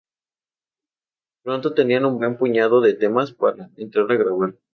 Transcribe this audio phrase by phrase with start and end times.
[1.43, 4.57] Pronto tenían un buen puñado de temas para entrar a grabar.